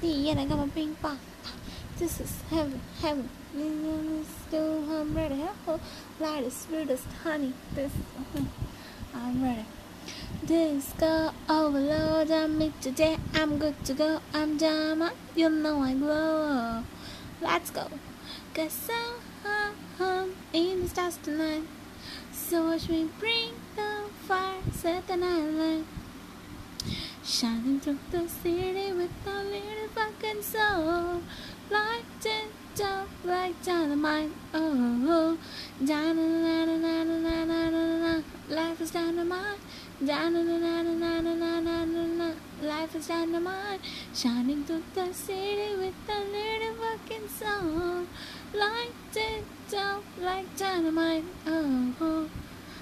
tea 0.00 0.30
and 0.30 0.40
I 0.40 0.44
got 0.44 0.58
my 0.58 0.68
ping 0.68 0.94
pong. 0.96 1.18
This 1.98 2.20
is 2.20 2.42
heaven, 2.50 2.80
heaven. 3.00 3.28
Still, 4.46 4.84
I'm 4.90 5.16
ready. 5.16 5.44
Oh, 5.66 5.80
light 6.20 6.44
is 6.44 6.56
sweet 6.56 6.90
as 6.90 7.04
honey. 7.22 7.52
This, 7.74 7.92
I'm 9.14 9.42
ready. 9.42 9.64
Disco 10.44 11.32
overload 11.48 12.30
on 12.30 12.58
me 12.58 12.72
today. 12.80 13.18
I'm 13.34 13.58
good 13.58 13.84
to 13.84 13.94
go. 13.94 14.20
I'm 14.32 14.58
Jama. 14.58 15.12
You 15.34 15.50
know 15.50 15.80
I 15.80 15.94
glow. 15.94 16.84
Let's 17.40 17.70
go. 17.70 17.88
Cause 18.54 18.90
I'm 19.44 19.74
home 19.98 20.36
in 20.52 20.82
the 20.82 20.88
stars 20.88 21.18
tonight. 21.22 21.64
So 22.32 22.64
watch 22.64 22.88
me 22.88 23.08
bring 23.18 23.54
the 23.76 24.08
fire, 24.26 24.62
set 24.72 25.06
the 25.08 25.16
night 25.16 25.50
light. 25.50 25.84
Shining 27.24 27.80
through 27.80 27.98
the 28.10 28.28
city 28.28 28.92
with 28.92 29.10
Light 31.70 32.24
it 32.24 32.80
up 32.82 33.08
like 33.24 33.62
dynamite. 33.62 34.30
Oh, 34.54 34.96
oh. 35.08 35.38
Dynamite. 35.84 36.68
Life 38.48 38.80
is 38.80 38.90
dynamite. 38.90 39.58
Dynamite. 40.04 41.28
Life 42.62 42.94
is 42.96 43.06
dynamite. 43.06 43.80
Shining 44.14 44.64
through 44.64 44.82
the 44.94 45.12
city 45.12 45.76
with 45.76 45.94
a 46.08 46.20
little 46.36 46.74
fucking 46.82 47.28
soul. 47.28 48.06
Light 48.54 48.92
it 49.14 49.74
up 49.76 50.02
like 50.20 50.56
dynamite. 50.56 51.24
Oh. 51.46 51.87